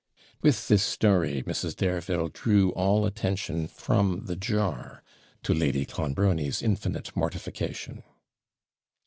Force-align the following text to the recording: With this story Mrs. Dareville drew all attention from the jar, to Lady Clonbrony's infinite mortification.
With 0.41 0.67
this 0.67 0.81
story 0.81 1.43
Mrs. 1.43 1.75
Dareville 1.75 2.29
drew 2.29 2.71
all 2.71 3.05
attention 3.05 3.67
from 3.67 4.25
the 4.25 4.35
jar, 4.35 5.03
to 5.43 5.53
Lady 5.53 5.85
Clonbrony's 5.85 6.63
infinite 6.63 7.15
mortification. 7.15 8.01